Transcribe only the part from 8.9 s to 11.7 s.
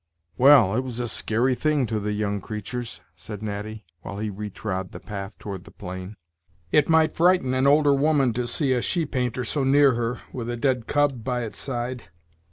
painter so near her, with a dead cub by its